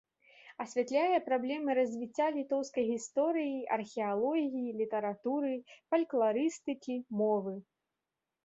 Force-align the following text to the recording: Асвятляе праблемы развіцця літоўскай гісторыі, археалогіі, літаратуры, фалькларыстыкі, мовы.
Асвятляе 0.63 1.17
праблемы 1.27 1.75
развіцця 1.79 2.27
літоўскай 2.37 2.87
гісторыі, 2.93 3.59
археалогіі, 3.77 4.73
літаратуры, 4.81 5.53
фалькларыстыкі, 5.93 6.95
мовы. 7.21 7.53